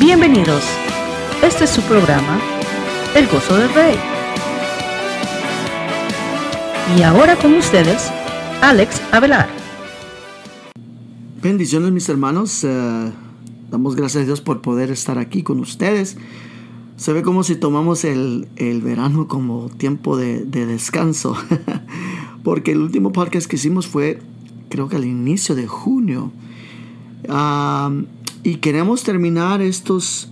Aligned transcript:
Bienvenidos. 0.00 0.62
Este 1.42 1.64
es 1.64 1.70
su 1.70 1.82
programa, 1.82 2.40
El 3.16 3.26
Gozo 3.26 3.56
del 3.56 3.68
Rey. 3.74 3.96
Y 6.96 7.02
ahora 7.02 7.34
con 7.34 7.54
ustedes, 7.54 8.08
Alex 8.62 9.02
Avelar. 9.10 9.48
Bendiciones 11.42 11.90
mis 11.90 12.08
hermanos. 12.08 12.62
Eh, 12.62 13.12
damos 13.72 13.96
gracias 13.96 14.22
a 14.22 14.26
Dios 14.26 14.40
por 14.40 14.60
poder 14.60 14.92
estar 14.92 15.18
aquí 15.18 15.42
con 15.42 15.58
ustedes. 15.58 16.16
Se 16.96 17.12
ve 17.12 17.22
como 17.22 17.42
si 17.42 17.56
tomamos 17.56 18.04
el, 18.04 18.46
verano 18.84 19.26
como 19.26 19.68
tiempo 19.68 20.16
de, 20.16 20.44
descanso. 20.44 21.36
Porque 22.44 22.70
el 22.70 22.78
último 22.78 23.10
podcast 23.10 23.48
que 23.48 23.56
hicimos 23.56 23.88
fue 23.88 24.20
creo 24.68 24.88
que 24.88 24.94
al 24.94 25.04
inicio 25.04 25.56
de 25.56 25.66
junio. 25.66 26.30
Ah, 27.28 27.90
y 28.48 28.54
queremos 28.56 29.02
terminar 29.02 29.60
estos, 29.60 30.30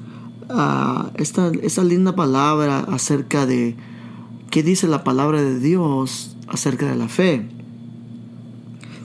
uh, 0.48 1.08
esta, 1.16 1.52
esta 1.62 1.84
linda 1.84 2.16
palabra 2.16 2.78
acerca 2.78 3.44
de 3.44 3.76
qué 4.50 4.62
dice 4.62 4.88
la 4.88 5.04
palabra 5.04 5.42
de 5.42 5.60
Dios 5.60 6.34
acerca 6.48 6.88
de 6.88 6.96
la 6.96 7.08
fe. 7.08 7.46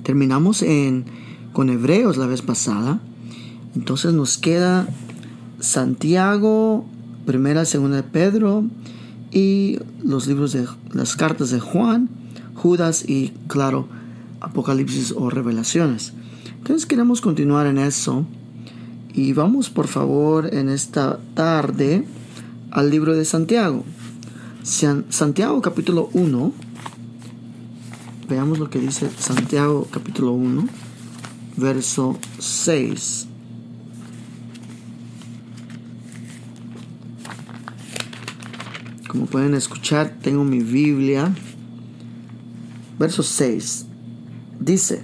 Terminamos 0.04 0.62
en, 0.62 1.04
con 1.52 1.70
Hebreos 1.70 2.16
la 2.16 2.26
vez 2.26 2.42
pasada. 2.42 3.02
Entonces 3.76 4.14
nos 4.14 4.38
queda 4.38 4.88
Santiago, 5.60 6.86
primera, 7.26 7.66
segunda 7.66 7.98
de 7.98 8.04
Pedro 8.04 8.64
y 9.30 9.78
los 10.02 10.26
libros 10.28 10.54
de 10.54 10.68
las 10.94 11.18
cartas 11.18 11.50
de 11.50 11.60
Juan, 11.60 12.08
Judas 12.56 13.04
y 13.10 13.34
claro, 13.48 13.90
Apocalipsis 14.40 15.14
o 15.18 15.30
Revelaciones. 15.30 16.14
Entonces 16.60 16.86
queremos 16.86 17.20
continuar 17.20 17.68
en 17.68 17.78
eso. 17.78 18.26
Y 19.14 19.34
vamos 19.34 19.70
por 19.70 19.88
favor 19.88 20.54
en 20.54 20.70
esta 20.70 21.20
tarde 21.34 22.06
al 22.72 22.90
libro 22.90 23.14
de 23.14 23.26
Santiago. 23.26 23.84
Santiago 24.64 25.62
capítulo 25.62 26.10
1. 26.14 26.54
Veamos 28.30 28.60
lo 28.60 28.70
que 28.70 28.80
dice 28.80 29.10
Santiago 29.18 29.86
capítulo 29.92 30.32
1, 30.32 30.66
verso 31.58 32.18
6. 32.40 33.28
Como 39.10 39.26
pueden 39.26 39.56
escuchar, 39.56 40.16
tengo 40.22 40.46
mi 40.46 40.60
Biblia. 40.60 41.36
Verso 42.98 43.24
6. 43.24 43.88
Dice, 44.62 45.04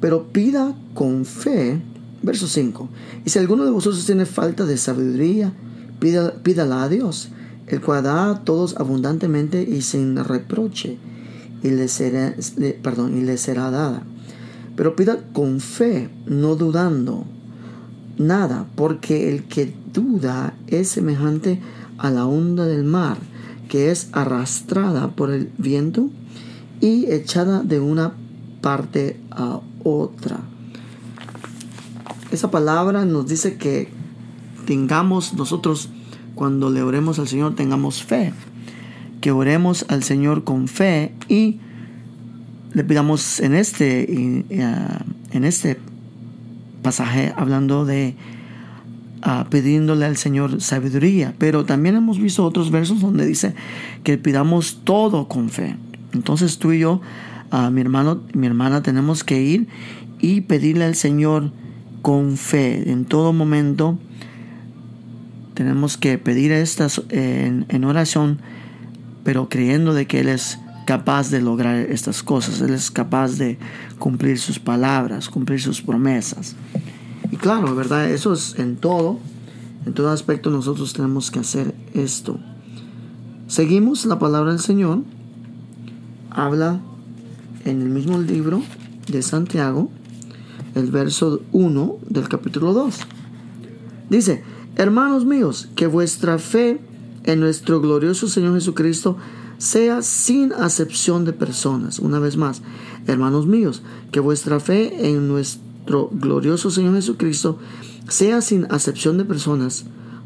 pero 0.00 0.28
pida 0.28 0.74
con 0.94 1.24
fe, 1.24 1.80
verso 2.22 2.46
5, 2.46 2.88
y 3.24 3.30
si 3.30 3.38
alguno 3.38 3.64
de 3.64 3.70
vosotros 3.70 4.04
tiene 4.06 4.26
falta 4.26 4.64
de 4.64 4.76
sabiduría, 4.76 5.52
pídala 5.98 6.82
a 6.82 6.88
Dios, 6.88 7.30
el 7.66 7.80
cual 7.80 8.02
da 8.04 8.30
a 8.30 8.44
todos 8.44 8.76
abundantemente 8.76 9.62
y 9.62 9.82
sin 9.82 10.16
reproche, 10.16 10.98
y 11.62 11.70
le 11.70 11.88
será, 11.88 12.34
perdón, 12.82 13.18
y 13.18 13.20
le 13.20 13.36
será 13.36 13.70
dada. 13.70 14.02
Pero 14.76 14.96
pida 14.96 15.18
con 15.32 15.60
fe, 15.60 16.08
no 16.26 16.56
dudando 16.56 17.26
nada, 18.16 18.66
porque 18.76 19.30
el 19.30 19.44
que 19.44 19.74
duda 19.92 20.54
es 20.68 20.88
semejante 20.88 21.60
a 21.98 22.10
la 22.10 22.24
onda 22.26 22.66
del 22.66 22.84
mar, 22.84 23.18
que 23.68 23.90
es 23.90 24.08
arrastrada 24.12 25.10
por 25.10 25.30
el 25.30 25.50
viento 25.58 26.08
y 26.80 27.10
echada 27.10 27.62
de 27.62 27.78
una 27.78 28.14
parte 28.62 29.20
a 29.30 29.60
otra. 29.84 30.40
Esa 32.30 32.50
palabra 32.50 33.04
nos 33.04 33.26
dice 33.26 33.56
que 33.56 33.88
tengamos 34.66 35.34
nosotros, 35.34 35.90
cuando 36.34 36.70
le 36.70 36.82
oremos 36.82 37.18
al 37.18 37.28
Señor, 37.28 37.56
tengamos 37.56 38.02
fe. 38.02 38.32
Que 39.20 39.32
oremos 39.32 39.84
al 39.88 40.02
Señor 40.02 40.44
con 40.44 40.68
fe 40.68 41.12
y 41.28 41.58
le 42.72 42.84
pidamos 42.84 43.40
en 43.40 43.54
este, 43.54 44.44
ah, 44.62 45.04
en 45.32 45.44
este 45.44 45.78
pasaje 46.82 47.32
hablando 47.36 47.84
de 47.84 48.14
uh, 49.26 49.48
pidiéndole 49.50 50.06
al 50.06 50.16
Señor 50.16 50.60
sabiduría. 50.60 51.34
Pero 51.38 51.64
también 51.64 51.96
hemos 51.96 52.18
visto 52.18 52.44
otros 52.44 52.70
versos 52.70 53.00
donde 53.00 53.26
dice 53.26 53.54
que 54.04 54.18
pidamos 54.18 54.80
todo 54.84 55.28
con 55.28 55.50
fe. 55.50 55.76
Entonces 56.12 56.58
tú 56.58 56.72
y 56.72 56.80
yo 56.80 57.00
mi 57.72 57.80
hermano, 57.80 58.22
mi 58.32 58.46
hermana, 58.46 58.82
tenemos 58.82 59.24
que 59.24 59.42
ir 59.42 59.68
y 60.20 60.42
pedirle 60.42 60.84
al 60.84 60.94
Señor 60.94 61.52
con 62.02 62.36
fe 62.36 62.90
en 62.90 63.04
todo 63.04 63.32
momento. 63.32 63.98
Tenemos 65.54 65.96
que 65.96 66.16
pedir 66.18 66.52
estas 66.52 67.02
en, 67.08 67.66
en 67.68 67.84
oración, 67.84 68.40
pero 69.24 69.48
creyendo 69.48 69.94
de 69.94 70.06
que 70.06 70.20
Él 70.20 70.28
es 70.28 70.58
capaz 70.86 71.30
de 71.30 71.40
lograr 71.40 71.76
estas 71.76 72.22
cosas. 72.22 72.60
Él 72.60 72.74
es 72.74 72.90
capaz 72.90 73.36
de 73.38 73.58
cumplir 73.98 74.38
sus 74.38 74.58
palabras, 74.58 75.28
cumplir 75.28 75.60
sus 75.60 75.82
promesas. 75.82 76.56
Y 77.30 77.36
claro, 77.36 77.74
¿verdad? 77.74 78.10
Eso 78.10 78.32
es 78.32 78.58
en 78.58 78.76
todo. 78.76 79.18
En 79.86 79.94
todo 79.94 80.10
aspecto 80.10 80.50
nosotros 80.50 80.92
tenemos 80.92 81.30
que 81.30 81.38
hacer 81.38 81.74
esto. 81.94 82.38
Seguimos 83.46 84.04
la 84.04 84.18
palabra 84.18 84.50
del 84.50 84.60
Señor. 84.60 85.02
Habla 86.30 86.80
en 87.64 87.82
el 87.82 87.88
mismo 87.88 88.18
libro 88.18 88.62
de 89.10 89.22
Santiago, 89.22 89.90
el 90.74 90.90
verso 90.90 91.42
1 91.52 91.98
del 92.08 92.28
capítulo 92.28 92.72
2. 92.72 92.94
Dice, 94.08 94.42
hermanos 94.76 95.24
míos, 95.24 95.68
que 95.76 95.86
vuestra 95.86 96.38
fe 96.38 96.80
en 97.24 97.40
nuestro 97.40 97.80
glorioso 97.80 98.28
Señor 98.28 98.54
Jesucristo 98.54 99.16
sea 99.58 100.02
sin 100.02 100.52
acepción 100.52 101.24
de 101.24 101.32
personas. 101.32 101.98
Una 101.98 102.18
vez 102.18 102.36
más, 102.36 102.62
hermanos 103.06 103.46
míos, 103.46 103.82
que 104.10 104.20
vuestra 104.20 104.58
fe 104.58 105.10
en 105.10 105.28
nuestro 105.28 106.08
glorioso 106.12 106.70
Señor 106.70 106.94
Jesucristo 106.94 107.58
sea 108.08 108.40
sin 108.40 108.66
acepción 108.70 109.18
de 109.18 109.24
personas, 109.24 109.84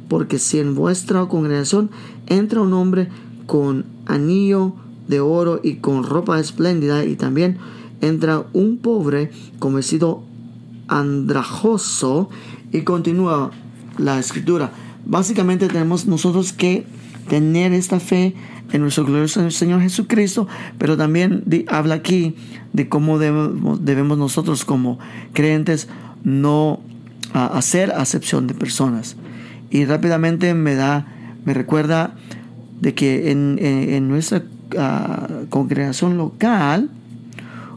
porque 0.08 0.38
si 0.38 0.60
en 0.60 0.74
vuestra 0.74 1.26
congregación 1.26 1.90
entra 2.26 2.60
un 2.60 2.72
hombre 2.74 3.08
con 3.46 3.84
anillo 4.06 4.74
de 5.08 5.20
oro 5.20 5.60
y 5.62 5.76
con 5.76 6.04
ropa 6.04 6.40
espléndida 6.40 7.04
y 7.04 7.16
también 7.16 7.58
entra 8.00 8.44
un 8.52 8.78
pobre 8.78 9.30
con 9.58 9.74
vestido 9.74 10.24
andrajoso 10.88 12.28
y 12.72 12.82
continúa 12.82 13.50
la 13.98 14.18
escritura. 14.18 14.72
Básicamente 15.06 15.68
tenemos 15.68 16.06
nosotros 16.06 16.52
que 16.52 16.86
tener 17.28 17.72
esta 17.72 18.00
fe 18.00 18.34
en 18.72 18.80
nuestro 18.80 19.04
glorioso 19.04 19.50
Señor 19.50 19.80
Jesucristo, 19.80 20.48
pero 20.78 20.96
también 20.96 21.44
habla 21.68 21.94
aquí 21.96 22.34
de 22.72 22.88
cómo 22.88 23.18
debemos, 23.18 24.18
nosotros 24.18 24.64
como 24.64 24.98
creyentes 25.32 25.88
no 26.24 26.80
hacer 27.32 27.92
acepción 27.92 28.46
de 28.46 28.54
personas. 28.54 29.16
Y 29.70 29.84
rápidamente 29.84 30.54
me 30.54 30.74
da, 30.74 31.06
me 31.44 31.54
recuerda 31.54 32.16
de 32.80 32.94
que 32.94 33.30
en, 33.30 33.58
en 33.60 34.08
nuestra 34.08 34.42
congregación 35.48 36.16
local, 36.16 36.90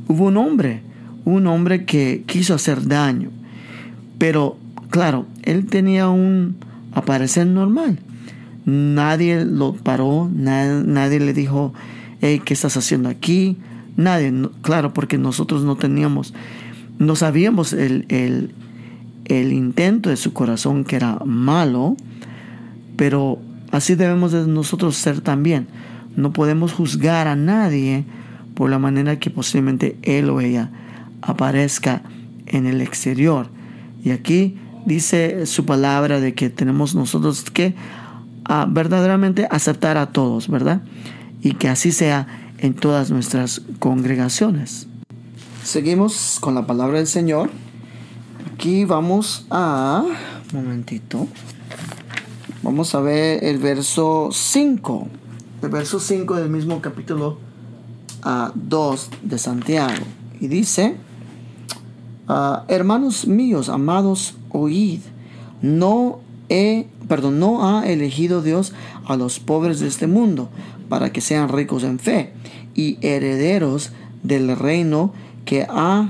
hubo 0.07 0.25
un 0.25 0.37
hombre, 0.37 0.81
un 1.25 1.47
hombre 1.47 1.85
que 1.85 2.23
quiso 2.25 2.53
hacer 2.53 2.87
daño. 2.87 3.29
Pero, 4.17 4.57
claro, 4.89 5.25
él 5.43 5.65
tenía 5.65 6.09
un 6.09 6.57
aparecer 6.93 7.47
normal. 7.47 7.99
Nadie 8.65 9.45
lo 9.45 9.73
paró, 9.73 10.29
nadie, 10.33 11.19
le 11.19 11.33
dijo, 11.33 11.73
hey, 12.21 12.41
¿qué 12.43 12.53
estás 12.53 12.75
haciendo 12.75 13.09
aquí? 13.09 13.57
Nadie, 13.95 14.33
claro, 14.61 14.93
porque 14.93 15.17
nosotros 15.17 15.63
no 15.63 15.75
teníamos, 15.75 16.33
no 16.99 17.15
sabíamos 17.15 17.73
el, 17.73 18.05
el, 18.09 18.51
el 19.25 19.53
intento 19.53 20.09
de 20.09 20.17
su 20.17 20.33
corazón 20.33 20.83
que 20.83 20.97
era 20.97 21.19
malo, 21.25 21.95
pero 22.95 23.39
así 23.71 23.95
debemos 23.95 24.31
de 24.31 24.47
nosotros 24.47 24.95
ser 24.97 25.21
también. 25.21 25.67
No 26.17 26.33
podemos 26.33 26.73
juzgar 26.73 27.27
a 27.27 27.35
nadie 27.35 28.03
por 28.55 28.71
la 28.71 28.79
manera 28.79 29.19
que 29.19 29.29
posiblemente 29.29 29.99
él 30.01 30.31
o 30.31 30.41
ella 30.41 30.71
aparezca 31.21 32.01
en 32.47 32.65
el 32.65 32.81
exterior. 32.81 33.49
Y 34.03 34.09
aquí 34.09 34.57
dice 34.87 35.45
su 35.45 35.65
palabra 35.65 36.19
de 36.19 36.33
que 36.33 36.49
tenemos 36.49 36.95
nosotros 36.95 37.43
que 37.43 37.75
ah, 38.45 38.65
verdaderamente 38.67 39.47
aceptar 39.51 39.97
a 39.97 40.07
todos, 40.07 40.47
¿verdad? 40.47 40.81
Y 41.43 41.53
que 41.53 41.69
así 41.69 41.91
sea 41.91 42.27
en 42.57 42.73
todas 42.73 43.11
nuestras 43.11 43.61
congregaciones. 43.77 44.87
Seguimos 45.63 46.39
con 46.41 46.55
la 46.55 46.65
palabra 46.65 46.97
del 46.97 47.07
Señor. 47.07 47.51
Aquí 48.55 48.85
vamos 48.85 49.45
a... 49.51 50.03
Un 50.51 50.63
momentito. 50.63 51.27
Vamos 52.63 52.95
a 52.95 53.01
ver 53.01 53.43
el 53.43 53.59
verso 53.59 54.29
5 54.31 55.09
el 55.61 55.69
verso 55.69 55.99
5 55.99 56.35
del 56.35 56.49
mismo 56.49 56.81
capítulo 56.81 57.37
2 58.55 59.09
de 59.23 59.37
Santiago. 59.37 60.03
Y 60.39 60.47
dice, 60.47 60.97
Ah, 62.27 62.65
hermanos 62.67 63.25
míos, 63.25 63.69
amados, 63.69 64.35
oíd. 64.49 64.99
No 65.61 66.19
he, 66.49 66.87
perdón, 67.07 67.39
no 67.39 67.65
ha 67.65 67.87
elegido 67.87 68.41
Dios 68.41 68.73
a 69.05 69.15
los 69.15 69.39
pobres 69.39 69.79
de 69.79 69.87
este 69.87 70.07
mundo 70.07 70.49
para 70.89 71.11
que 71.11 71.21
sean 71.21 71.49
ricos 71.49 71.83
en 71.83 71.99
fe 71.99 72.33
y 72.75 72.97
herederos 73.01 73.91
del 74.23 74.57
reino 74.57 75.13
que 75.45 75.65
ha, 75.69 76.09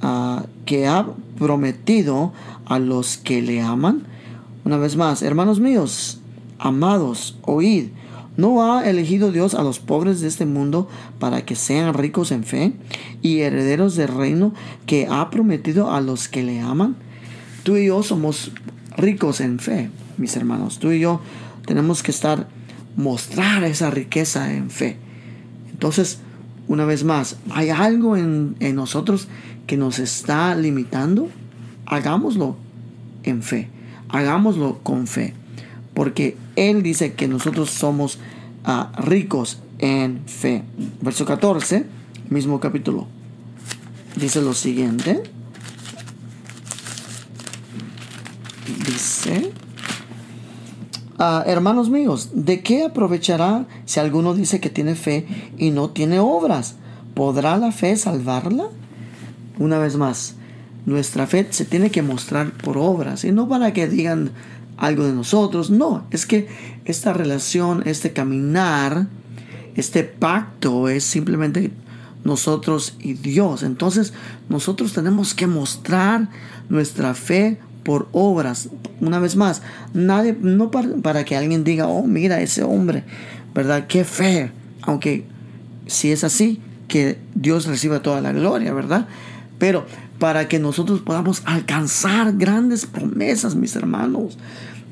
ah, 0.00 0.44
que 0.64 0.86
ha 0.86 1.06
prometido 1.38 2.32
a 2.64 2.78
los 2.78 3.18
que 3.18 3.42
le 3.42 3.60
aman. 3.60 4.04
Una 4.64 4.78
vez 4.78 4.96
más, 4.96 5.20
hermanos 5.20 5.60
míos, 5.60 6.18
amados, 6.58 7.38
oíd. 7.42 7.88
¿No 8.36 8.72
ha 8.72 8.88
elegido 8.88 9.32
Dios 9.32 9.54
a 9.54 9.64
los 9.64 9.80
pobres 9.80 10.20
de 10.20 10.28
este 10.28 10.46
mundo 10.46 10.88
para 11.18 11.44
que 11.44 11.56
sean 11.56 11.92
ricos 11.92 12.30
en 12.30 12.44
fe 12.44 12.72
y 13.20 13.40
herederos 13.40 13.96
del 13.96 14.08
reino 14.08 14.54
que 14.86 15.08
ha 15.10 15.28
prometido 15.28 15.90
a 15.90 16.00
los 16.00 16.28
que 16.28 16.44
le 16.44 16.60
aman? 16.60 16.94
Tú 17.64 17.76
y 17.76 17.86
yo 17.86 18.04
somos 18.04 18.52
ricos 18.96 19.40
en 19.40 19.58
fe, 19.58 19.90
mis 20.18 20.36
hermanos. 20.36 20.78
Tú 20.78 20.92
y 20.92 21.00
yo 21.00 21.20
tenemos 21.66 22.04
que 22.04 22.12
estar, 22.12 22.46
mostrar 22.96 23.64
esa 23.64 23.90
riqueza 23.90 24.54
en 24.54 24.70
fe. 24.70 24.98
Entonces, 25.72 26.20
una 26.68 26.84
vez 26.84 27.02
más, 27.02 27.38
¿hay 27.50 27.70
algo 27.70 28.16
en, 28.16 28.54
en 28.60 28.76
nosotros 28.76 29.26
que 29.66 29.76
nos 29.76 29.98
está 29.98 30.54
limitando? 30.54 31.28
Hagámoslo 31.86 32.54
en 33.24 33.42
fe. 33.42 33.68
Hagámoslo 34.10 34.78
con 34.84 35.08
fe 35.08 35.34
porque 35.98 36.36
Él 36.54 36.84
dice 36.84 37.14
que 37.14 37.26
nosotros 37.26 37.70
somos 37.70 38.20
ah, 38.62 38.92
ricos 38.98 39.58
en 39.80 40.22
fe. 40.28 40.62
Verso 41.00 41.24
14, 41.24 41.86
mismo 42.30 42.60
capítulo, 42.60 43.08
dice 44.14 44.40
lo 44.40 44.54
siguiente. 44.54 45.24
Dice, 48.86 49.50
ah, 51.18 51.42
hermanos 51.44 51.90
míos, 51.90 52.30
¿de 52.32 52.60
qué 52.60 52.84
aprovechará 52.84 53.66
si 53.84 53.98
alguno 53.98 54.34
dice 54.34 54.60
que 54.60 54.70
tiene 54.70 54.94
fe 54.94 55.26
y 55.58 55.72
no 55.72 55.90
tiene 55.90 56.20
obras? 56.20 56.76
¿Podrá 57.14 57.56
la 57.56 57.72
fe 57.72 57.96
salvarla? 57.96 58.68
Una 59.58 59.78
vez 59.78 59.96
más, 59.96 60.36
nuestra 60.86 61.26
fe 61.26 61.48
se 61.50 61.64
tiene 61.64 61.90
que 61.90 62.02
mostrar 62.02 62.52
por 62.52 62.78
obras 62.78 63.24
y 63.24 63.32
no 63.32 63.48
para 63.48 63.72
que 63.72 63.88
digan 63.88 64.30
algo 64.78 65.04
de 65.04 65.12
nosotros. 65.12 65.70
No, 65.70 66.06
es 66.10 66.24
que 66.24 66.48
esta 66.84 67.12
relación, 67.12 67.82
este 67.86 68.12
caminar, 68.12 69.08
este 69.74 70.04
pacto 70.04 70.88
es 70.88 71.04
simplemente 71.04 71.70
nosotros 72.24 72.96
y 73.00 73.14
Dios. 73.14 73.62
Entonces 73.62 74.12
nosotros 74.48 74.92
tenemos 74.92 75.34
que 75.34 75.46
mostrar 75.46 76.28
nuestra 76.68 77.14
fe 77.14 77.58
por 77.82 78.08
obras. 78.12 78.68
Una 79.00 79.18
vez 79.18 79.36
más, 79.36 79.62
nadie, 79.94 80.36
no 80.40 80.70
para, 80.70 81.24
que 81.24 81.36
alguien 81.36 81.64
diga, 81.64 81.88
oh, 81.88 82.06
mira 82.06 82.40
ese 82.40 82.62
hombre, 82.62 83.04
¿verdad? 83.54 83.86
Qué 83.86 84.04
fe. 84.04 84.52
Aunque 84.82 85.24
si 85.86 86.12
es 86.12 86.24
así, 86.24 86.60
que 86.86 87.18
Dios 87.34 87.66
reciba 87.66 88.00
toda 88.00 88.20
la 88.20 88.32
gloria, 88.32 88.72
¿verdad? 88.72 89.08
Pero 89.58 89.86
para 90.18 90.48
que 90.48 90.58
nosotros 90.58 91.00
podamos 91.00 91.42
alcanzar 91.44 92.32
grandes 92.36 92.86
promesas, 92.86 93.54
mis 93.54 93.76
hermanos. 93.76 94.38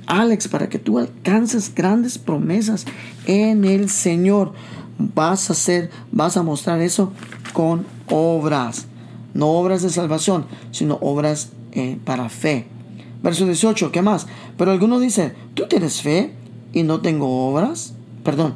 Alex, 0.06 0.48
para 0.48 0.68
que 0.68 0.78
tú 0.78 0.98
alcances 0.98 1.74
grandes 1.74 2.18
promesas 2.18 2.86
en 3.26 3.64
el 3.64 3.90
Señor, 3.90 4.52
vas 4.98 5.50
a 5.50 5.52
hacer, 5.52 5.90
vas 6.12 6.36
a 6.36 6.42
mostrar 6.42 6.80
eso 6.80 7.12
con 7.52 7.84
obras. 8.08 8.86
No 9.34 9.48
obras 9.48 9.82
de 9.82 9.90
salvación, 9.90 10.46
sino 10.70 10.98
obras 11.00 11.50
eh, 11.72 11.98
para 12.04 12.28
fe. 12.28 12.66
Verso 13.22 13.44
18, 13.44 13.90
¿qué 13.90 14.02
más? 14.02 14.26
Pero 14.56 14.70
alguno 14.70 15.00
dice, 15.00 15.34
tú 15.54 15.66
tienes 15.66 16.00
fe 16.00 16.32
y 16.72 16.84
no 16.84 17.00
tengo 17.00 17.48
obras. 17.48 17.94
Perdón. 18.22 18.54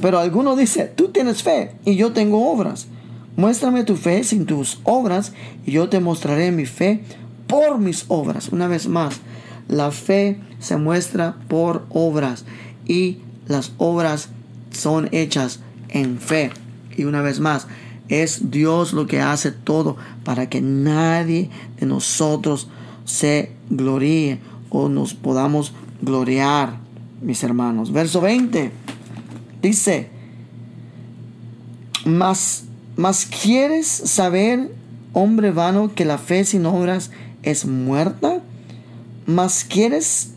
Pero 0.00 0.18
alguno 0.18 0.56
dice, 0.56 0.92
tú 0.94 1.08
tienes 1.08 1.42
fe 1.42 1.72
y 1.86 1.96
yo 1.96 2.12
tengo 2.12 2.52
obras. 2.52 2.86
Muéstrame 3.36 3.84
tu 3.84 3.96
fe 3.96 4.24
sin 4.24 4.46
tus 4.46 4.80
obras 4.84 5.32
y 5.66 5.72
yo 5.72 5.88
te 5.88 6.00
mostraré 6.00 6.50
mi 6.52 6.66
fe 6.66 7.02
por 7.46 7.78
mis 7.78 8.06
obras. 8.08 8.48
Una 8.48 8.66
vez 8.66 8.88
más, 8.88 9.20
la 9.68 9.90
fe 9.90 10.40
se 10.58 10.76
muestra 10.76 11.36
por 11.48 11.86
obras 11.90 12.44
y 12.86 13.18
las 13.46 13.72
obras 13.78 14.30
son 14.70 15.08
hechas 15.12 15.60
en 15.88 16.18
fe. 16.18 16.50
Y 16.96 17.04
una 17.04 17.20
vez 17.20 17.40
más, 17.40 17.66
es 18.08 18.50
Dios 18.50 18.92
lo 18.92 19.06
que 19.06 19.20
hace 19.20 19.52
todo 19.52 19.96
para 20.24 20.48
que 20.48 20.60
nadie 20.60 21.50
de 21.78 21.86
nosotros 21.86 22.68
se 23.04 23.52
gloríe 23.68 24.40
o 24.70 24.88
nos 24.88 25.14
podamos 25.14 25.72
gloriar, 26.00 26.78
mis 27.20 27.42
hermanos. 27.42 27.92
Verso 27.92 28.20
20 28.20 28.72
dice, 29.62 30.10
más 32.04 32.65
mas 32.96 33.26
quieres 33.26 33.86
saber, 33.86 34.70
hombre 35.12 35.50
vano, 35.50 35.94
que 35.94 36.04
la 36.04 36.18
fe 36.18 36.44
sin 36.44 36.64
obras 36.66 37.10
es 37.42 37.66
muerta. 37.66 38.40
Mas 39.26 39.64
quieres 39.68 40.30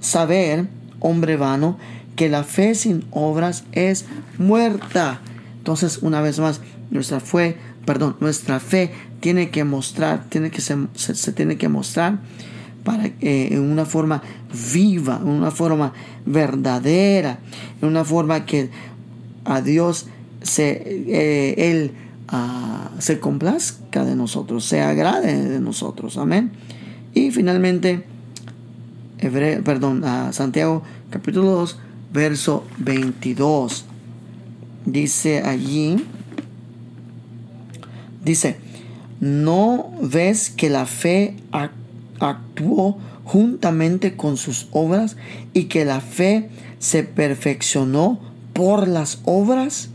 saber, 0.00 0.68
hombre 1.00 1.36
vano, 1.36 1.78
que 2.16 2.28
la 2.28 2.44
fe 2.44 2.74
sin 2.74 3.04
obras 3.10 3.64
es 3.72 4.04
muerta. 4.38 5.20
Entonces, 5.58 5.98
una 6.02 6.20
vez 6.20 6.38
más, 6.38 6.60
nuestra 6.90 7.18
fe, 7.20 7.56
perdón, 7.84 8.16
nuestra 8.20 8.60
fe 8.60 8.92
tiene 9.20 9.50
que 9.50 9.64
mostrar, 9.64 10.24
tiene 10.28 10.50
que 10.50 10.60
se, 10.60 11.32
tiene 11.32 11.56
que 11.56 11.68
mostrar 11.68 12.20
para 12.84 13.06
eh, 13.06 13.48
en 13.52 13.60
una 13.60 13.84
forma 13.84 14.22
viva, 14.72 15.18
en 15.22 15.28
una 15.28 15.50
forma 15.50 15.92
verdadera, 16.24 17.38
en 17.82 17.88
una 17.88 18.04
forma 18.04 18.46
que 18.46 18.70
a 19.44 19.60
Dios 19.60 20.06
se, 20.42 20.82
eh, 20.86 21.70
Él 21.70 21.92
ah, 22.28 22.90
se 22.98 23.20
complazca 23.20 24.04
de 24.04 24.14
nosotros, 24.16 24.64
se 24.64 24.80
agrade 24.80 25.48
de 25.48 25.60
nosotros. 25.60 26.16
Amén. 26.16 26.52
Y 27.14 27.30
finalmente, 27.30 28.04
perdón, 29.64 30.04
a 30.04 30.32
Santiago 30.32 30.82
capítulo 31.10 31.50
2, 31.50 31.78
verso 32.12 32.64
22. 32.78 33.84
Dice 34.86 35.42
allí, 35.42 36.04
dice, 38.24 38.56
¿no 39.20 39.92
ves 40.00 40.50
que 40.50 40.70
la 40.70 40.86
fe 40.86 41.36
actuó 42.20 42.98
juntamente 43.24 44.16
con 44.16 44.36
sus 44.36 44.68
obras 44.72 45.16
y 45.52 45.64
que 45.64 45.84
la 45.84 46.00
fe 46.00 46.48
se 46.78 47.02
perfeccionó 47.02 48.18
por 48.52 48.88
las 48.88 49.20
obras? 49.24 49.90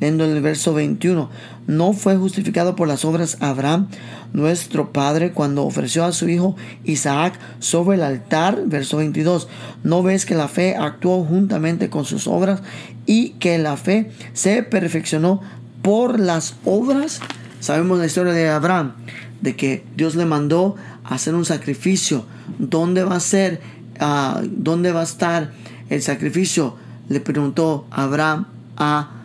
Leyendo 0.00 0.24
el 0.24 0.40
verso 0.40 0.72
21, 0.72 1.28
no 1.66 1.92
fue 1.92 2.16
justificado 2.16 2.74
por 2.74 2.88
las 2.88 3.04
obras 3.04 3.36
Abraham, 3.40 3.88
nuestro 4.32 4.92
padre, 4.92 5.32
cuando 5.32 5.64
ofreció 5.64 6.04
a 6.04 6.12
su 6.12 6.28
hijo 6.28 6.56
Isaac 6.84 7.38
sobre 7.58 7.96
el 7.96 8.02
altar. 8.02 8.62
Verso 8.66 8.96
22, 8.96 9.48
no 9.84 10.02
ves 10.02 10.24
que 10.24 10.34
la 10.34 10.48
fe 10.48 10.74
actuó 10.74 11.22
juntamente 11.24 11.90
con 11.90 12.06
sus 12.06 12.26
obras 12.26 12.62
y 13.04 13.30
que 13.32 13.58
la 13.58 13.76
fe 13.76 14.10
se 14.32 14.62
perfeccionó 14.62 15.42
por 15.82 16.18
las 16.18 16.56
obras. 16.64 17.20
Sabemos 17.60 17.98
la 17.98 18.06
historia 18.06 18.32
de 18.32 18.48
Abraham, 18.48 18.94
de 19.42 19.54
que 19.54 19.84
Dios 19.96 20.14
le 20.14 20.24
mandó 20.24 20.76
hacer 21.04 21.34
un 21.34 21.44
sacrificio. 21.44 22.24
¿Dónde 22.58 23.04
va 23.04 23.16
a 23.16 23.20
ser? 23.20 23.60
Ah, 23.98 24.40
¿Dónde 24.44 24.92
va 24.92 25.00
a 25.00 25.04
estar 25.04 25.52
el 25.90 26.00
sacrificio? 26.00 26.76
Le 27.10 27.20
preguntó 27.20 27.86
Abraham 27.90 28.46
a 28.78 29.19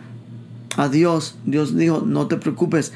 a 0.76 0.88
Dios. 0.88 1.36
Dios 1.44 1.76
dijo, 1.76 2.02
no 2.06 2.26
te 2.26 2.36
preocupes, 2.36 2.92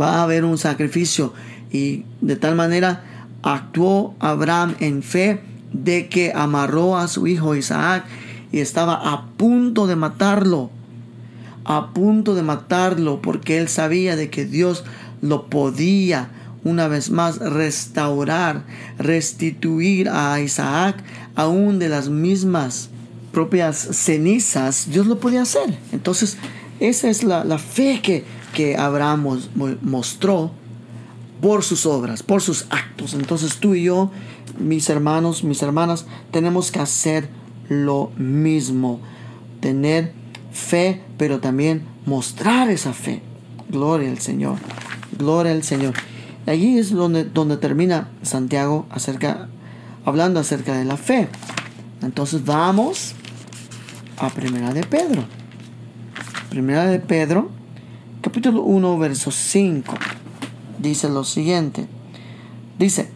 va 0.00 0.16
a 0.16 0.22
haber 0.22 0.44
un 0.44 0.58
sacrificio. 0.58 1.32
Y 1.70 2.04
de 2.20 2.36
tal 2.36 2.56
manera 2.56 3.04
actuó 3.42 4.14
Abraham 4.18 4.74
en 4.80 5.02
fe 5.02 5.40
de 5.72 6.08
que 6.08 6.32
amarró 6.34 6.96
a 6.96 7.08
su 7.08 7.26
hijo 7.26 7.54
Isaac 7.54 8.04
y 8.52 8.58
estaba 8.58 8.94
a 9.12 9.26
punto 9.36 9.86
de 9.86 9.96
matarlo. 9.96 10.70
A 11.64 11.92
punto 11.92 12.34
de 12.34 12.42
matarlo 12.42 13.22
porque 13.22 13.58
él 13.58 13.68
sabía 13.68 14.16
de 14.16 14.30
que 14.30 14.44
Dios 14.44 14.84
lo 15.20 15.46
podía 15.46 16.30
una 16.64 16.88
vez 16.88 17.10
más 17.10 17.38
restaurar, 17.38 18.64
restituir 18.98 20.08
a 20.08 20.40
Isaac 20.40 21.02
aún 21.34 21.78
de 21.78 21.88
las 21.88 22.08
mismas 22.08 22.90
propias 23.32 23.76
cenizas. 23.76 24.90
Dios 24.90 25.06
lo 25.06 25.20
podía 25.20 25.42
hacer. 25.42 25.78
Entonces 25.92 26.36
esa 26.80 27.08
es 27.08 27.22
la, 27.22 27.58
fe 27.58 28.00
que, 28.02 28.24
que 28.54 28.76
Abraham 28.76 29.38
mostró 29.82 30.50
por 31.40 31.62
sus 31.62 31.86
obras, 31.86 32.22
por 32.22 32.42
sus 32.42 32.66
actos. 32.70 33.14
Entonces 33.14 33.56
tú 33.56 33.74
y 33.74 33.84
yo, 33.84 34.10
mis 34.58 34.88
hermanos, 34.88 35.44
mis 35.44 35.62
hermanas, 35.62 36.06
tenemos 36.30 36.70
que 36.70 36.80
hacer 36.80 37.28
lo 37.68 38.10
mismo. 38.16 39.00
Tener 39.60 40.12
fe, 40.52 41.02
pero 41.18 41.40
también 41.40 41.82
mostrar 42.06 42.70
esa 42.70 42.92
fe. 42.92 43.22
Gloria 43.68 44.10
al 44.10 44.18
Señor. 44.18 44.56
Gloria 45.18 45.52
al 45.52 45.62
Señor. 45.62 45.94
Allí 46.46 46.78
es 46.78 46.90
donde, 46.90 47.24
donde 47.24 47.56
termina 47.58 48.08
Santiago 48.22 48.86
acerca, 48.90 49.48
hablando 50.04 50.40
acerca 50.40 50.76
de 50.76 50.84
la 50.84 50.96
fe. 50.96 51.28
Entonces 52.02 52.44
vamos 52.44 53.14
a 54.16 54.30
Primera 54.30 54.72
de 54.72 54.82
Pedro. 54.82 55.39
Primera 56.50 56.86
de 56.86 56.98
Pedro, 56.98 57.48
capítulo 58.22 58.62
1, 58.62 58.98
verso 58.98 59.30
5. 59.30 59.94
Dice 60.80 61.08
lo 61.08 61.22
siguiente. 61.22 61.86
Dice, 62.76 63.08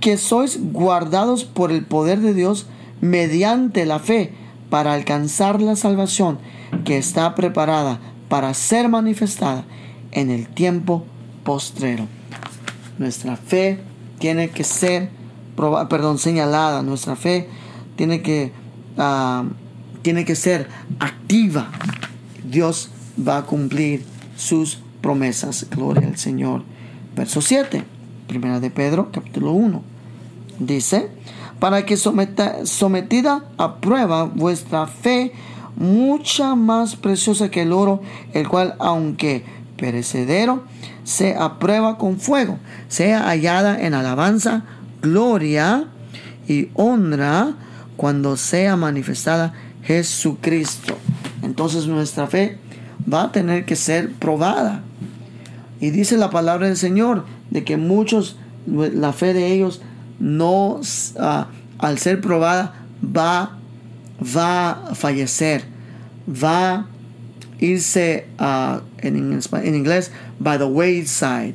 que 0.00 0.16
sois 0.16 0.58
guardados 0.72 1.44
por 1.44 1.70
el 1.70 1.84
poder 1.84 2.18
de 2.18 2.34
Dios 2.34 2.66
mediante 3.00 3.86
la 3.86 4.00
fe 4.00 4.34
para 4.70 4.92
alcanzar 4.92 5.62
la 5.62 5.76
salvación 5.76 6.40
que 6.84 6.98
está 6.98 7.36
preparada 7.36 8.00
para 8.28 8.52
ser 8.54 8.88
manifestada 8.88 9.64
en 10.10 10.30
el 10.30 10.48
tiempo 10.48 11.04
postrero. 11.44 12.08
Nuestra 12.98 13.36
fe 13.36 13.78
tiene 14.18 14.50
que 14.50 14.64
ser, 14.64 15.10
perdón, 15.88 16.18
señalada. 16.18 16.82
Nuestra 16.82 17.14
fe 17.14 17.48
tiene 17.94 18.20
que, 18.20 18.50
ah, 18.98 19.44
tiene 20.02 20.24
que 20.24 20.34
ser 20.34 20.68
activa. 20.98 21.70
Dios 22.44 22.90
va 23.16 23.38
a 23.38 23.42
cumplir 23.44 24.04
sus 24.36 24.78
promesas. 25.00 25.66
Gloria 25.70 26.08
al 26.08 26.16
Señor. 26.16 26.62
Verso 27.16 27.40
7, 27.40 27.84
primera 28.26 28.60
de 28.60 28.70
Pedro, 28.70 29.10
capítulo 29.12 29.52
1. 29.52 29.82
Dice, 30.58 31.10
para 31.58 31.84
que 31.84 31.96
sometida 31.96 33.44
a 33.58 33.76
prueba 33.76 34.24
vuestra 34.24 34.86
fe, 34.86 35.32
mucha 35.76 36.54
más 36.54 36.96
preciosa 36.96 37.50
que 37.50 37.62
el 37.62 37.72
oro, 37.72 38.02
el 38.32 38.48
cual, 38.48 38.74
aunque 38.78 39.44
perecedero, 39.76 40.64
se 41.04 41.34
aprueba 41.34 41.98
con 41.98 42.18
fuego, 42.18 42.58
sea 42.88 43.24
hallada 43.28 43.80
en 43.80 43.94
alabanza, 43.94 44.64
gloria 45.02 45.86
y 46.46 46.68
honra 46.74 47.54
cuando 47.96 48.36
sea 48.36 48.76
manifestada 48.76 49.54
Jesucristo. 49.84 50.96
Entonces 51.42 51.86
nuestra 51.86 52.26
fe 52.26 52.58
va 53.12 53.24
a 53.24 53.32
tener 53.32 53.64
que 53.64 53.76
ser 53.76 54.12
probada. 54.12 54.82
Y 55.80 55.90
dice 55.90 56.16
la 56.16 56.30
palabra 56.30 56.68
del 56.68 56.76
Señor 56.76 57.24
de 57.50 57.64
que 57.64 57.76
muchos, 57.76 58.36
la 58.66 59.12
fe 59.12 59.34
de 59.34 59.52
ellos 59.52 59.82
no, 60.20 60.80
ah, 61.18 61.48
al 61.78 61.98
ser 61.98 62.20
probada, 62.20 62.74
va, 63.04 63.58
va 64.24 64.70
a 64.70 64.94
fallecer, 64.94 65.64
va 66.28 66.74
a 66.74 66.86
irse 67.58 68.26
uh, 68.38 68.80
en, 68.98 69.40
en 69.42 69.74
inglés 69.74 70.10
by 70.38 70.58
the 70.58 70.64
wayside, 70.64 71.54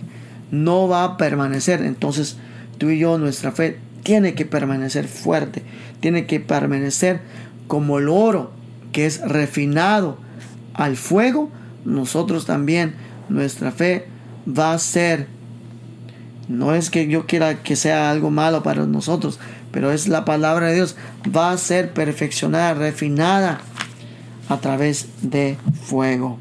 no 0.52 0.88
va 0.88 1.04
a 1.04 1.18
permanecer. 1.18 1.82
Entonces 1.82 2.38
tú 2.78 2.90
y 2.90 3.00
yo, 3.00 3.18
nuestra 3.18 3.52
fe 3.52 3.80
tiene 4.04 4.34
que 4.34 4.46
permanecer 4.46 5.08
fuerte, 5.08 5.64
tiene 6.00 6.26
que 6.26 6.40
permanecer 6.40 7.22
como 7.68 8.00
el 8.00 8.10
oro 8.10 8.52
que 8.92 9.06
es 9.06 9.22
refinado 9.22 10.18
al 10.74 10.98
fuego. 10.98 11.50
Nosotros 11.86 12.46
también, 12.46 12.96
nuestra 13.30 13.72
fe 13.72 14.08
va 14.48 14.74
a 14.74 14.80
ser, 14.80 15.28
no 16.48 16.74
es 16.74 16.90
que 16.90 17.08
yo 17.08 17.26
quiera 17.26 17.62
que 17.64 17.76
sea 17.76 18.10
algo 18.10 18.32
malo 18.32 18.64
para 18.64 18.86
nosotros, 18.86 19.40
pero 19.72 19.92
es 19.92 20.08
la 20.08 20.26
palabra 20.26 20.68
de 20.68 20.76
Dios, 20.76 20.96
va 21.36 21.52
a 21.52 21.58
ser 21.58 21.94
perfeccionada, 21.94 22.74
refinada 22.74 23.62
a 24.50 24.58
través 24.58 25.08
de 25.22 25.58
fuego. 25.84 26.38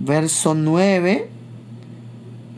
Verso 0.00 0.54
9 0.54 1.28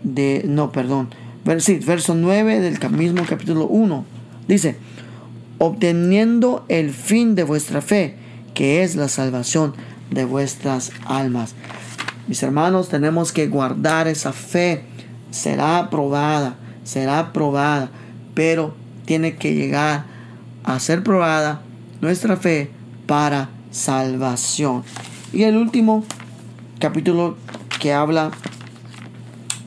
de, 0.02 0.42
no, 0.46 0.72
perdón, 0.72 1.08
verso 1.44 2.14
9 2.14 2.60
del 2.60 2.90
mismo 2.90 3.24
capítulo 3.26 3.66
1. 3.66 4.04
Dice, 4.48 4.76
obteniendo 5.60 6.64
el 6.68 6.90
fin 6.90 7.34
de 7.34 7.44
vuestra 7.44 7.82
fe, 7.82 8.16
que 8.54 8.82
es 8.82 8.96
la 8.96 9.08
salvación 9.08 9.74
de 10.10 10.24
vuestras 10.24 10.90
almas. 11.04 11.54
Mis 12.26 12.42
hermanos, 12.42 12.88
tenemos 12.88 13.30
que 13.30 13.46
guardar 13.46 14.08
esa 14.08 14.32
fe. 14.32 14.84
Será 15.30 15.78
aprobada, 15.78 16.56
será 16.82 17.18
aprobada, 17.18 17.90
pero 18.32 18.74
tiene 19.04 19.36
que 19.36 19.54
llegar 19.54 20.06
a 20.64 20.80
ser 20.80 21.02
probada 21.02 21.60
nuestra 22.00 22.38
fe 22.38 22.70
para 23.06 23.50
salvación. 23.70 24.82
Y 25.30 25.42
el 25.42 25.58
último 25.58 26.04
capítulo 26.78 27.36
que 27.80 27.92
habla, 27.92 28.30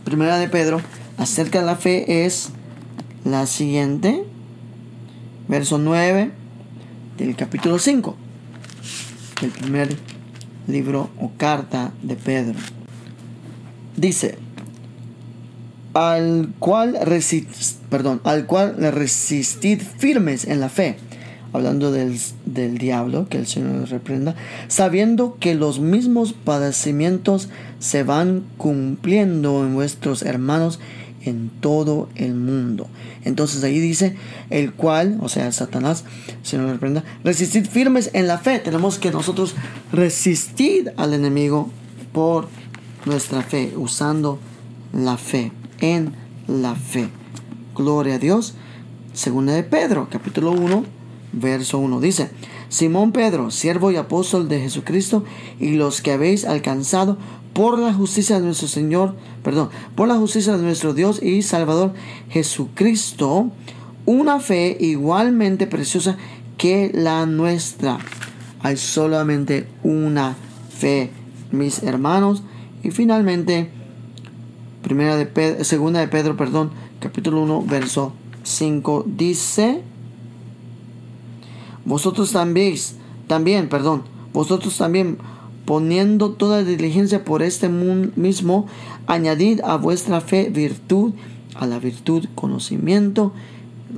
primera 0.05 0.39
de 0.39 0.49
Pedro, 0.49 0.81
acerca 1.19 1.59
de 1.59 1.67
la 1.67 1.75
fe 1.75 2.25
es 2.25 2.49
la 3.25 3.45
siguiente, 3.45 4.25
verso 5.53 5.77
9 5.77 6.31
del 7.15 7.35
capítulo 7.35 7.77
5, 7.77 8.15
el 9.43 9.49
primer 9.51 9.95
libro 10.65 11.11
o 11.19 11.29
carta 11.37 11.91
de 12.01 12.15
Pedro. 12.15 12.57
Dice, 13.95 14.39
al 15.93 16.49
cual, 16.57 16.97
perdón, 17.91 18.19
al 18.23 18.47
cual 18.47 18.77
resistid 18.91 19.79
firmes 19.79 20.45
en 20.45 20.59
la 20.59 20.69
fe 20.69 20.97
hablando 21.53 21.91
del, 21.91 22.17
diablo, 22.79 23.29
que 23.29 23.37
el 23.37 23.45
Señor 23.45 23.87
reprenda, 23.87 24.33
sabiendo 24.69 25.37
que 25.39 25.53
los 25.53 25.79
mismos 25.79 26.33
padecimientos 26.33 27.49
se 27.77 28.01
van 28.01 28.43
cumpliendo 28.57 29.63
en 29.63 29.75
vuestros 29.75 30.23
hermanos 30.23 30.79
en 31.25 31.49
todo 31.49 32.09
el 32.15 32.35
mundo. 32.35 32.87
Entonces 33.23 33.63
ahí 33.63 33.79
dice, 33.79 34.15
el 34.49 34.73
cual, 34.73 35.19
o 35.21 35.29
sea, 35.29 35.51
Satanás, 35.51 36.03
Señor 36.43 36.69
reprenda, 36.69 37.03
resistid 37.23 37.65
firmes 37.65 38.09
en 38.13 38.27
la 38.27 38.37
fe. 38.37 38.59
Tenemos 38.59 38.99
que 38.99 39.11
nosotros 39.11 39.55
resistir 39.91 40.93
al 40.97 41.13
enemigo 41.13 41.69
por 42.11 42.47
nuestra 43.05 43.41
fe, 43.41 43.73
usando 43.75 44.39
la 44.93 45.17
fe, 45.17 45.51
en 45.79 46.13
la 46.47 46.75
fe. 46.75 47.09
Gloria 47.75 48.15
a 48.15 48.19
Dios. 48.19 48.55
Segunda 49.13 49.53
de 49.53 49.63
Pedro, 49.63 50.07
capítulo 50.11 50.51
1, 50.51 50.85
verso 51.33 51.79
1. 51.79 51.99
Dice, 51.99 52.29
Simón 52.69 53.11
Pedro, 53.11 53.51
siervo 53.51 53.91
y 53.91 53.97
apóstol 53.97 54.49
de 54.49 54.59
Jesucristo, 54.59 55.23
y 55.59 55.75
los 55.75 56.01
que 56.01 56.11
habéis 56.11 56.45
alcanzado 56.45 57.17
por 57.53 57.77
la 57.77 57.93
justicia 57.93 58.39
de 58.39 58.45
nuestro 58.45 58.67
Señor, 58.67 59.15
perdón, 59.43 59.69
por 59.95 60.07
la 60.07 60.15
justicia 60.15 60.57
de 60.57 60.63
nuestro 60.63 60.93
Dios 60.93 61.21
y 61.21 61.41
Salvador 61.43 61.93
Jesucristo, 62.29 63.51
una 64.05 64.39
fe 64.39 64.75
igualmente 64.79 65.67
preciosa 65.67 66.17
que 66.57 66.91
la 66.93 67.25
nuestra. 67.25 67.99
Hay 68.61 68.77
solamente 68.77 69.67
una 69.83 70.35
fe, 70.77 71.11
mis 71.51 71.83
hermanos. 71.83 72.43
Y 72.81 72.91
finalmente, 72.91 73.69
primera 74.81 75.15
de 75.15 75.63
segunda 75.63 75.99
de 75.99 76.07
Pedro, 76.07 76.35
perdón, 76.35 76.71
capítulo 76.99 77.41
1, 77.41 77.63
verso 77.67 78.13
5 78.43 79.05
dice, 79.07 79.81
vosotros 81.85 82.31
también, 82.31 82.75
también, 83.27 83.69
perdón, 83.69 84.03
vosotros 84.33 84.77
también 84.77 85.17
poniendo 85.65 86.31
toda 86.31 86.63
diligencia 86.63 87.23
por 87.23 87.41
este 87.41 87.69
mismo, 87.69 88.67
añadid 89.07 89.61
a 89.61 89.77
vuestra 89.77 90.21
fe 90.21 90.49
virtud, 90.49 91.13
a 91.55 91.65
la 91.65 91.79
virtud 91.79 92.25
conocimiento, 92.35 93.33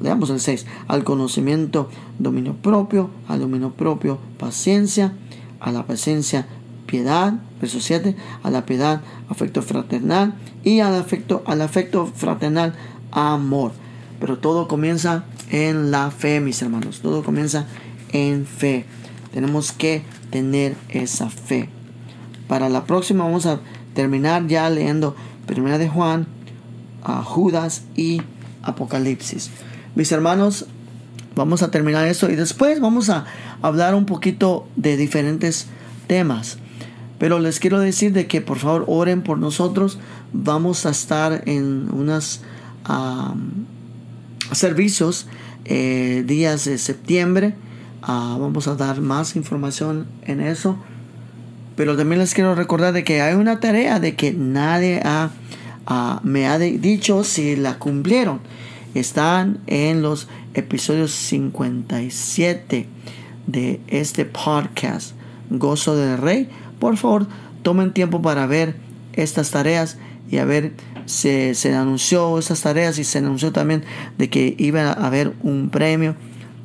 leamos 0.02 0.30
el 0.30 0.40
6, 0.40 0.66
al 0.88 1.04
conocimiento 1.04 1.90
dominio 2.20 2.56
propio, 2.56 3.10
al 3.28 3.40
dominio 3.40 3.72
propio 3.72 4.20
paciencia, 4.38 5.14
a 5.60 5.72
la 5.72 5.86
paciencia 5.86 6.48
piedad, 6.86 7.34
verso 7.60 7.80
7, 7.80 8.16
a 8.44 8.50
la 8.50 8.66
piedad 8.66 9.02
afecto 9.30 9.62
fraternal 9.62 10.36
y 10.64 10.82
al 10.82 10.96
afecto, 10.96 11.44
al 11.46 11.62
afecto 11.62 12.06
fraternal 12.06 12.76
amor. 13.12 13.72
Pero 14.20 14.38
todo 14.38 14.68
comienza 14.68 15.26
en 15.50 15.92
la 15.92 16.12
fe, 16.12 16.40
mis 16.40 16.62
hermanos. 16.62 17.02
Todo 17.02 17.24
comienza 17.24 17.68
en 18.12 18.46
fe. 18.46 18.86
Tenemos 19.34 19.72
que 19.72 20.04
tener 20.30 20.76
esa 20.90 21.30
fe. 21.30 21.70
Para 22.48 22.70
la 22.70 22.86
próxima 22.86 23.24
vamos 23.24 23.46
a 23.46 23.60
terminar 23.94 24.48
ya 24.48 24.70
leyendo 24.70 25.16
Primera 25.46 25.78
de 25.78 25.90
Juan, 25.90 26.28
a 27.04 27.24
Judas 27.24 27.84
y 27.96 28.22
Apocalipsis. 28.64 29.52
Mis 29.96 30.12
hermanos, 30.12 30.66
vamos 31.36 31.62
a 31.64 31.72
terminar 31.72 32.08
eso 32.08 32.30
y 32.30 32.36
después 32.36 32.80
vamos 32.80 33.10
a 33.10 33.26
hablar 33.62 33.96
un 33.96 34.06
poquito 34.06 34.68
de 34.76 34.98
diferentes 34.98 35.68
temas. 36.08 36.58
Pero 37.20 37.40
les 37.40 37.60
quiero 37.60 37.80
decir 37.80 38.12
de 38.12 38.28
que 38.28 38.42
por 38.42 38.58
favor 38.58 38.86
oren 38.88 39.22
por 39.22 39.38
nosotros. 39.38 40.00
Vamos 40.34 40.86
a 40.86 40.90
estar 40.90 41.44
en 41.46 41.90
unos 41.94 42.42
servicios 44.52 45.28
eh, 45.64 46.24
días 46.26 46.66
de 46.66 46.78
septiembre. 46.78 47.56
Ah, 48.08 48.38
vamos 48.40 48.68
a 48.68 48.76
dar 48.76 49.02
más 49.02 49.36
información 49.36 50.06
en 50.22 50.40
eso. 50.40 50.78
Pero 51.76 51.98
también 51.98 52.20
les 52.20 52.36
quiero 52.36 52.54
recordar 52.54 52.94
de 52.94 53.04
que 53.04 53.20
hay 53.24 53.34
una 53.34 53.60
tarea 53.60 54.00
de 54.00 54.16
que 54.16 54.32
nadie 54.32 55.02
ha, 55.04 55.32
me 56.22 56.46
ha 56.46 56.60
dicho 56.60 57.24
si 57.24 57.56
la 57.56 57.80
cumplieron. 57.80 58.42
Están 58.94 59.58
en 59.66 60.04
los 60.04 60.28
episodios 60.54 61.14
57 61.14 62.88
de 63.48 63.82
este 63.88 64.26
podcast, 64.26 65.16
Gozo 65.50 65.96
del 65.96 66.20
Rey. 66.20 66.48
Por 66.78 66.98
favor, 66.98 67.26
tomen 67.64 67.92
tiempo 67.92 68.22
para 68.22 68.46
ver 68.46 68.76
estas 69.14 69.50
tareas 69.50 69.98
y 70.30 70.38
a 70.38 70.46
ver 70.46 70.74
se, 71.08 71.56
se 71.56 71.74
anunció 71.74 72.38
estas 72.38 72.62
tareas 72.62 73.00
y 73.00 73.04
se 73.04 73.18
anunció 73.18 73.52
también 73.52 73.84
de 74.20 74.30
que 74.30 74.54
iba 74.60 74.92
a 74.92 75.08
haber 75.08 75.34
un 75.42 75.72
premio 75.72 76.16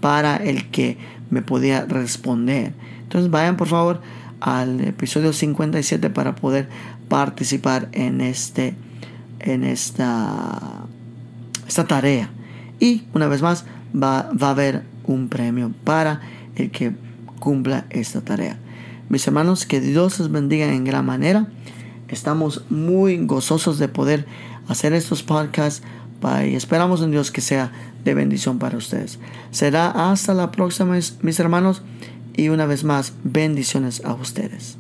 para 0.03 0.37
el 0.37 0.71
que 0.71 0.99
me 1.31 1.43
podía 1.43 1.85
responder. 1.87 2.73
Entonces 3.03 3.31
vayan 3.31 3.57
por 3.57 3.69
favor 3.69 4.01
al 4.41 4.81
episodio 4.81 5.33
57 5.33 6.11
para 6.11 6.35
poder 6.35 6.69
participar 7.09 7.89
en 7.93 8.21
este 8.21 8.75
en 9.41 9.65
esta 9.65 10.85
esta 11.67 11.85
tarea. 11.87 12.31
Y 12.79 13.05
una 13.15 13.29
vez 13.29 13.43
más 13.43 13.65
va, 13.95 14.31
va 14.33 14.49
a 14.49 14.51
haber 14.51 14.83
un 15.05 15.29
premio 15.29 15.73
para 15.85 16.21
el 16.57 16.71
que 16.71 16.93
cumpla 17.39 17.87
esta 17.91 18.21
tarea. 18.21 18.59
Mis 19.09 19.27
hermanos 19.27 19.67
que 19.67 19.81
Dios 19.81 20.21
les 20.21 20.31
bendiga 20.31 20.73
en 20.73 20.85
gran 20.85 21.05
manera. 21.05 21.49
Estamos 22.09 22.65
muy 22.71 23.25
gozosos 23.25 23.79
de 23.79 23.89
poder 23.89 24.27
hacer 24.69 24.93
estos 24.93 25.23
podcasts 25.23 25.83
y 26.47 26.55
esperamos 26.55 27.03
en 27.03 27.11
Dios 27.11 27.31
que 27.31 27.41
sea 27.41 27.73
de 28.05 28.15
bendición 28.15 28.59
para 28.59 28.77
ustedes. 28.77 29.19
Será 29.51 30.11
hasta 30.11 30.35
la 30.35 30.51
próxima, 30.51 30.99
mis 31.23 31.41
hermanos, 31.41 31.83
y 32.37 32.49
una 32.49 32.67
vez 32.67 32.85
más, 32.85 33.13
bendiciones 33.25 34.03
a 34.05 34.15
ustedes. 34.15 34.80